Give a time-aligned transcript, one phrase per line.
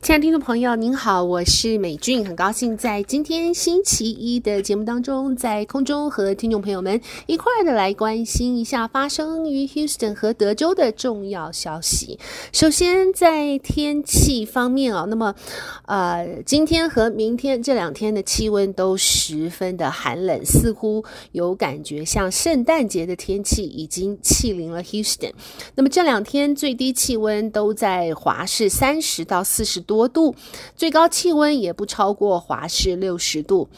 [0.00, 12.18] 亲爱的听众朋友，您好，我是美俊，很高兴在今天星期一的节目当中，在空中和听众朋友们一块儿的来关心一下发生于 Houston 和德州的重要消息。
[12.52, 15.34] 首先，在天气方面啊，那么
[15.84, 25.32] 呃，今天和明天这两天的气温都十分的寒冷，似乎有感觉像圣诞节的天气已经气临了 Houston。
[25.74, 30.36] 那么这两天最低气温都在华氏三十到四十多度，
[30.76, 33.68] 最高气温也不超过华氏六十度，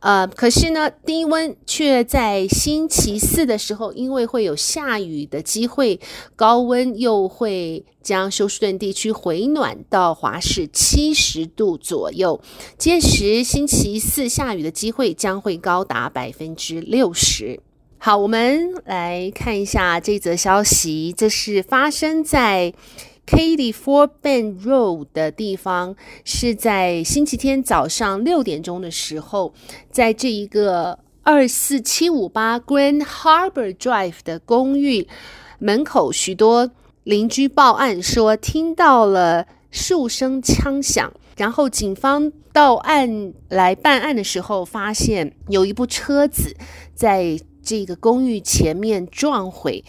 [0.00, 6.00] 呃，可是呢，低温却在星期四的时候，因为会有下雨的机会，
[6.34, 12.40] 高温又会将休斯顿地区回暖到华氏七十度左右。
[12.78, 17.60] 届时星期四下雨的机会将会高达百分之六十。
[17.98, 22.72] 好，我们来看一下这则消息，这是发生在。
[23.28, 29.52] Katy Fort Bend Road 的地方是在星期天早上六点钟的时候，
[29.90, 35.06] 在这一个二四七五八 Grand Harbor Drive 的公寓
[35.58, 36.70] 门口，许多
[37.04, 46.56] 邻居报案说听到了数声枪响，然后警方到案来办案的时候，发现有一部车子
[46.94, 49.84] 在这个公寓前面撞毁。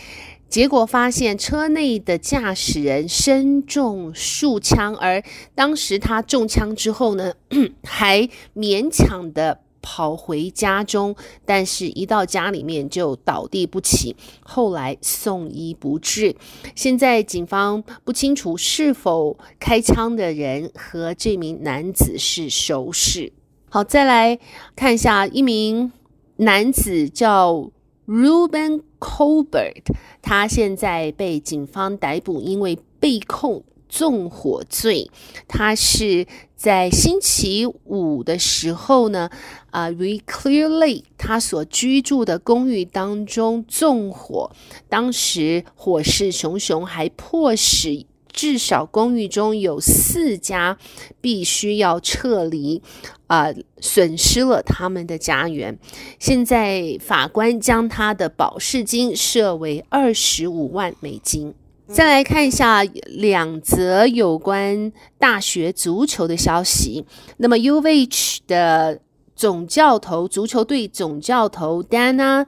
[0.50, 7.34] 结果发现车内的驾驶人身中数枪，而当时他中枪之后呢，
[7.86, 16.36] 还勉强的跑回家中，但是一到家里面就倒地不起，后来送医不治。
[16.76, 23.32] 现在警方不清楚是否开枪的人和这名男子是熟识。
[23.70, 24.40] 好，再来
[24.76, 25.92] 看一下，一名
[26.38, 27.70] 男子叫
[28.10, 29.84] Ruben Colbert，
[30.20, 35.12] 他现在被警方逮捕，因为被控纵火罪。
[35.48, 36.26] 他是
[36.56, 39.30] 在星期五的时候呢，
[39.70, 44.50] 啊、呃，Reclear Lake 他所居住的公寓当中纵火，
[44.90, 48.08] 当时火势熊熊，还迫使。
[48.32, 50.78] 至少公寓中有四家
[51.20, 52.82] 必须要撤离，
[53.28, 55.78] 啊、呃，损失了他们的家园。
[56.20, 61.54] 现在法官将他的保释金设为二十五万美金。
[61.88, 67.04] 再来看一下两则有关大学足球的消息。
[67.38, 69.02] 那么 U of H 的
[69.36, 72.46] 总教头，足球队总教头 Dana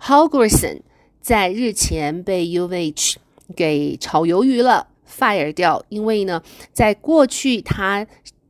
[0.00, 0.80] Holgerson
[1.20, 3.18] 在日前被 U of H
[3.54, 4.86] 给炒鱿鱼了。
[5.08, 6.42] Fire 掉，因为呢，
[6.72, 8.06] 在过去他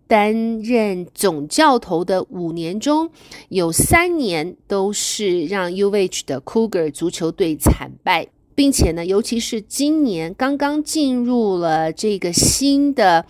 [0.06, 3.10] 担任总教头的五年中，
[3.50, 13.26] 有三年都是让 UH 的 Cougar 足球队惨败，并且呢，尤其是今年刚刚进入了这个新的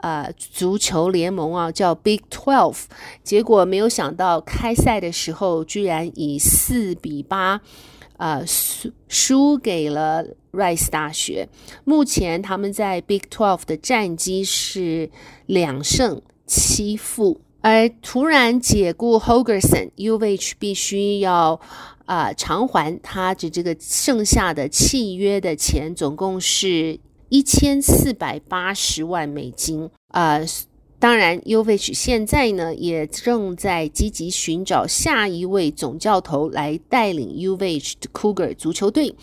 [0.00, 2.84] 呃足球联盟啊，叫 Big Twelve，
[3.24, 7.62] 结果没有想到开赛的时候居然以四比八。
[8.18, 11.48] 呃，输输给了 Rice 大学。
[11.84, 15.10] 目前他们在 Big Twelve 的战绩是
[15.46, 17.40] 两胜七负。
[17.60, 21.60] 而突然解雇 Holgorsen，U of H 必须要
[22.06, 26.98] 啊、偿还他的这个剩下的契约的钱，总共是
[27.28, 30.36] 一千四百八十万美金啊。
[30.36, 30.46] 呃
[31.00, 39.14] 当然，U of H 现在呢也正在积极寻找下一位总教头来带领 U of H 的 Cougar 足球队。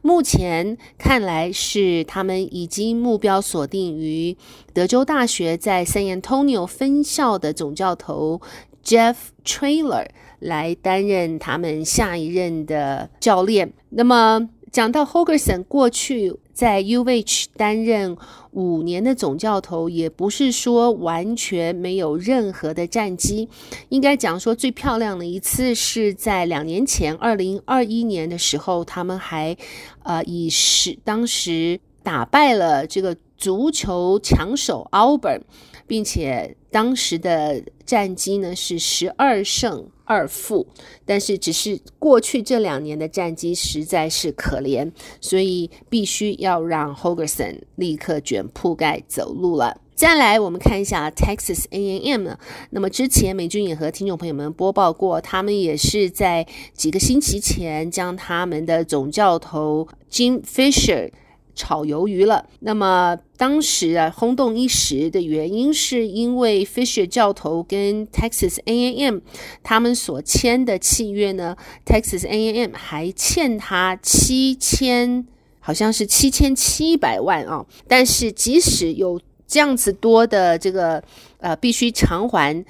[0.00, 4.36] 目前看来是他们已经目标锁定于
[4.72, 8.40] 德州大学在 San Antonio 分校的总教头
[8.84, 10.06] Jeff Traylor
[10.38, 13.72] 来担任他们下一任的教练。
[13.88, 16.34] 那么讲到 Hogerson 过去。
[16.52, 18.16] 在 UH 担任
[18.52, 23.48] 五年的总教头，也不是说完全没有任何的战绩。
[23.88, 29.56] 应该讲说，最漂亮的一次是在两年前，二零二一年的时候，他们还
[30.04, 35.40] 呃以是当时打败了这个足球强手 Auburn，
[35.86, 40.66] 并且当时的战绩呢是十二胜二负，
[41.04, 49.80] 但是只是过去这两年的战绩实在是可怜，所以必须要让 Hogerson 立刻卷铺盖走路了。
[49.94, 52.28] 再来，我们看一下 Texas A&M。
[52.70, 61.12] 那么之前美军也和听众朋友们播报过，他们也是在几个星期前将他们的总教头 Jim Fisher
[61.54, 62.46] 炒鱿鱼了。
[62.60, 69.18] 那么当时啊，轰动一时的原因，是因为 Fisher 教头跟 Texas A&M
[69.62, 75.26] 他们所签的契约呢，Texas A&M 还欠他七千，
[75.60, 77.64] 好像是七千七百万啊。
[77.88, 81.02] 但是即使有这样子多的这个
[81.38, 82.64] 呃，必须偿还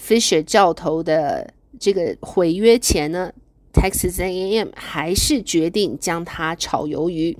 [0.00, 3.32] Fisher 教头的这个毁约钱呢
[3.72, 7.36] ，Texas A&M 还是决定将他炒鱿鱼。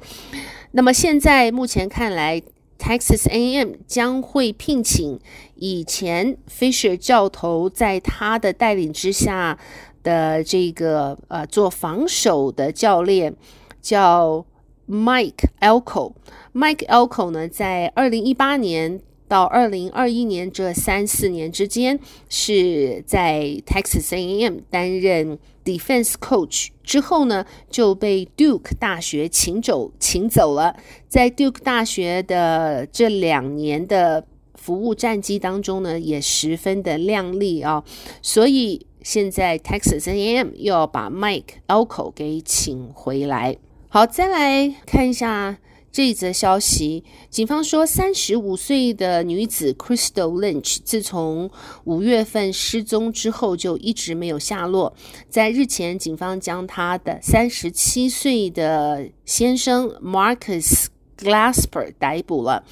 [0.72, 2.42] 那么现在目前看来
[2.78, 5.20] ，Texas A&M 将会聘请
[5.54, 9.58] 以前 Fisher 教头在他的带领之下
[10.02, 13.36] 的这个呃做防守的教练，
[13.82, 14.46] 叫
[14.88, 16.14] Mike Elko。
[16.54, 19.00] Mike Elko 呢，在二零一八年
[19.32, 21.98] 到二零二一年这三四年之间，
[22.28, 25.38] 是在 Texas A&M 担任。
[25.64, 30.76] Defense coach 之后呢，就被 Duke 大学请走，请走了。
[31.08, 37.82] 在 Duke 大学的这两年的服务战绩当中呢，也十分的亮丽啊。
[38.20, 43.56] 所以现在 Texas A&M 又要把 Mike Elko 给请回来。
[43.88, 45.56] 好，再来看一下。
[45.92, 51.50] 这一则消息，警方说，三十五岁的女子 Crystal Lynch 自从
[51.84, 54.96] 五月份失踪之后，就一直没有下落。
[55.28, 60.86] 在日前，警方将她的三十七岁的先生 Marcus
[61.18, 62.64] Glasper 逮捕了。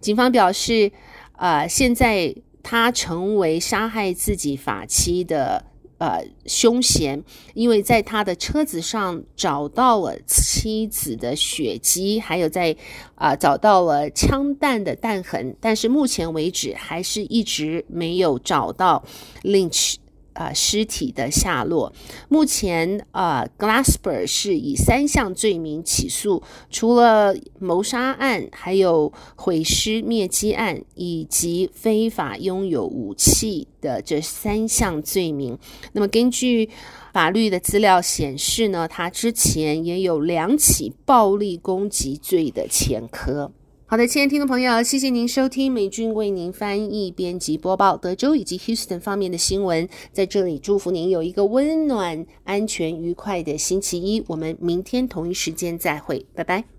[0.00, 0.90] 警方表示，
[1.36, 5.66] 呃，现在他成为杀害自己法妻的。
[6.04, 7.24] 呃，凶嫌，
[7.54, 12.76] 因为在他的车子上找到了妻子的血迹，还有在
[13.14, 19.02] 啊、找到了枪弹的弹痕，但是目前为止还是一直没有找到
[19.44, 19.94] Lynch。
[20.34, 21.92] 啊、尸体的下落。
[22.28, 35.58] 目前啊、呃、，Glasper 是以三项罪名起诉，除了谋杀案，还有毁尸灭迹案以及非法拥有武器的这三项罪名。
[35.92, 36.68] 那么，根据
[37.12, 43.52] 法律的资料显示呢，他之前也有两起暴力攻击罪的前科。
[43.86, 49.86] 好的，亲爱的听众朋友，谢谢您收听美军为您翻译、编辑、播报德州以及 Houston 方面的新闻。
[50.10, 54.24] 在这里祝福您有一个温暖、安全、愉快的星期一。
[54.26, 56.73] 我们明天同一时间再会，拜拜。